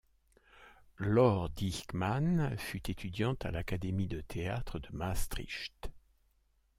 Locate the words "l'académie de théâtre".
3.51-4.79